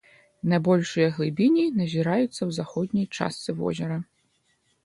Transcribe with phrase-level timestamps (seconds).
[0.51, 4.01] Найбольшыя глыбіні назіраюцца ў заходняй частцы возера.